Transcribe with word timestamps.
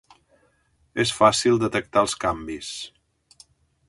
És 1.03 1.11
fàcil 1.17 1.61
detectar 1.65 2.03
els 2.07 2.17
canvis. 2.25 2.73